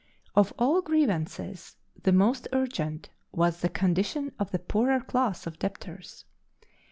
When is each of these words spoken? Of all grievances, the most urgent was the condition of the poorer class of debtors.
Of 0.33 0.51
all 0.57 0.81
grievances, 0.81 1.75
the 2.01 2.11
most 2.11 2.47
urgent 2.53 3.11
was 3.31 3.59
the 3.61 3.69
condition 3.69 4.31
of 4.39 4.49
the 4.49 4.57
poorer 4.57 4.99
class 4.99 5.45
of 5.45 5.59
debtors. 5.59 6.25